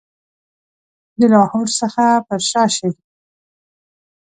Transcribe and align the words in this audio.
د 1.19 1.21
لاهور 1.33 1.67
څخه 1.79 2.05
پر 2.27 2.39
شا 2.49 2.63
شي. 2.75 2.89